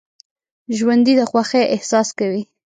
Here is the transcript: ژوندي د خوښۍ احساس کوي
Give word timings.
ژوندي 0.77 1.13
د 1.19 1.21
خوښۍ 1.29 1.63
احساس 1.75 2.07
کوي 2.19 2.43